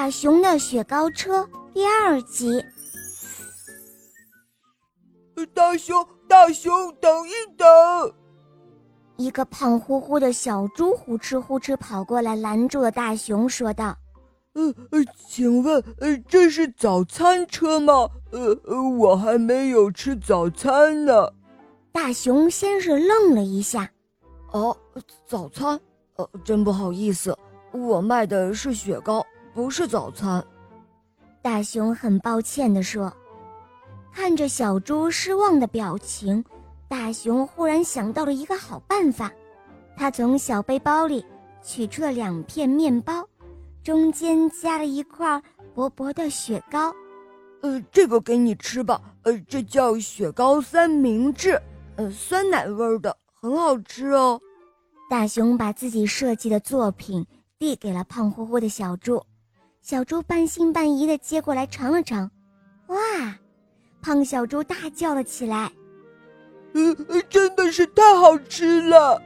[0.00, 1.44] 大熊的雪糕车
[1.74, 2.64] 第二集。
[5.52, 7.66] 大熊，大熊，等一等！
[9.16, 13.98] 一个胖乎乎的小猪呼哧呼哧跑过来，拦住了大熊，说道
[14.54, 18.08] ：“呃呃，请问，呃，这是早餐车吗？
[18.30, 21.32] 呃呃，我还没有吃早餐呢。”
[21.90, 23.90] 大熊先是愣了一下
[24.54, 24.76] ，“哦，
[25.26, 25.80] 早餐？
[26.14, 27.36] 呃，真不好意思，
[27.72, 29.26] 我卖的是雪糕，
[29.58, 30.44] 不是早餐。”
[31.42, 33.12] 大熊很抱歉地说。
[34.14, 36.44] 看着小猪失望的表情，
[36.86, 39.32] 大熊忽然想到了一个好办法。
[39.96, 41.24] 他从小背包里
[41.60, 43.28] 取出了两片面包，
[43.82, 45.42] 中间夹了一块
[45.74, 46.94] 薄薄的雪糕。
[47.62, 49.00] 呃，这个给你吃吧。
[49.22, 51.60] 呃，这叫雪糕三明治，
[51.96, 54.40] 呃，酸奶味的，很好吃哦。
[55.10, 57.26] 大熊把自己设计的作品
[57.58, 59.22] 递给了胖乎乎的小猪，
[59.88, 62.30] 小猪半信半疑地接过来尝了尝，
[62.88, 62.98] 哇！
[64.02, 65.72] 胖小猪大叫了起来
[66.76, 66.94] ：“嗯，
[67.30, 69.18] 真的是太好吃了！”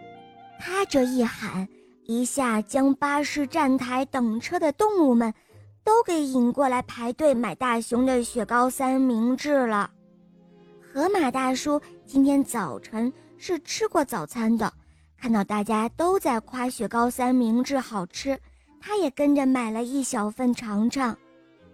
[0.62, 1.66] 他这一喊，
[2.04, 5.34] 一下将巴士站台等车的动物们
[5.82, 9.90] 都给引过来排队买大熊的雪糕三明治了。
[10.94, 14.72] 河马大叔今天早晨是吃过早餐的，
[15.18, 18.38] 看到大家都在夸雪糕三明治好吃，
[18.82, 21.16] 他也跟着买了一小份尝尝。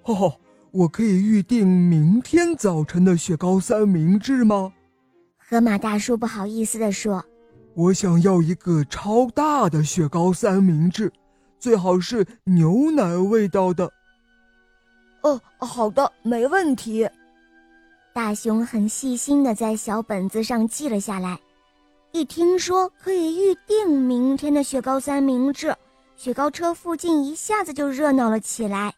[0.04, 0.38] 哦。
[0.70, 4.70] 我可以预定明天早晨的雪糕三明治吗？
[5.38, 7.24] 河马大叔不好意思地说
[7.74, 11.10] ：“我想要一个超大的雪糕三明治，
[11.58, 13.90] 最好是牛奶味道的。”
[15.24, 17.08] 哦，好的，没问题。
[18.12, 21.40] 大熊很细心的在小本子上记了下来。
[22.12, 25.74] 一听说可以预定明天的雪糕三明治，
[26.18, 28.92] 雪糕车附近一下子就热闹了起来。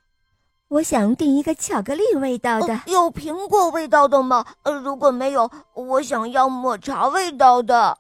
[0.69, 4.43] 我想订一个巧克力味道的，有苹果味道的吗？
[4.63, 7.99] 呃，如果没有，我想要抹茶味道的。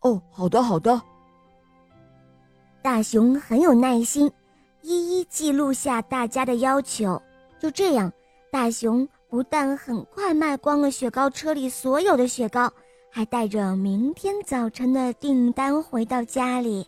[0.00, 1.00] 哦，好的，好的。
[2.82, 4.28] 大熊很有耐心，
[4.82, 7.22] 一一记录下大家的要求。
[7.60, 8.12] 就这样，
[8.50, 12.68] 大熊不但很快卖光了雪糕车里所有的雪糕，
[13.12, 16.84] 还带着明天早晨的订单回到家里。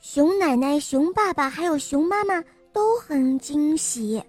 [0.00, 2.42] 熊奶奶、熊爸爸还有熊妈妈。
[2.72, 4.22] 都很惊喜，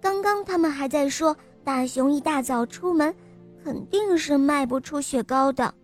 [0.00, 3.14] 刚刚他们还在说大熊一大早出门，
[3.62, 5.74] 肯定是卖不出雪糕的。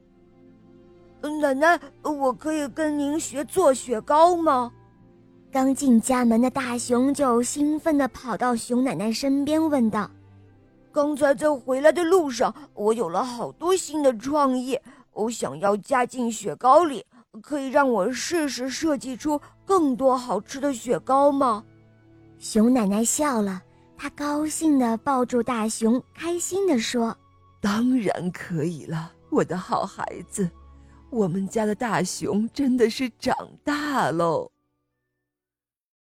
[1.43, 4.73] 奶奶，我可以跟您学做雪糕吗？
[5.53, 10.11] 刚进家门的大熊就兴奋地跑到熊奶奶身边问道
[10.91, 14.81] ：“刚才在回来的路上，我有了好多新的创意，
[15.13, 17.05] 我想要加进雪糕里，
[17.43, 21.65] 可以让我试试设计出更多好吃的雪糕吗？”
[22.39, 23.63] 熊奶奶笑了，
[23.97, 27.17] 她高兴地抱住大熊，开心地说
[27.61, 30.51] ：“当然可以了，我的好孩子，
[31.11, 34.51] 我们家的大熊真的是长大喽。”